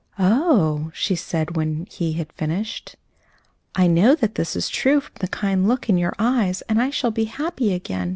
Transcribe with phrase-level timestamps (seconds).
[0.17, 2.95] "Oh!" she said, when he had finished,
[3.75, 6.89] "I know that this is true from the kind look in your eyes, and I
[6.89, 8.09] shall be happy again.